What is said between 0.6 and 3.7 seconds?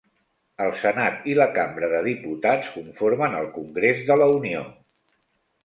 El Senat i la Cambra de Diputats conformen el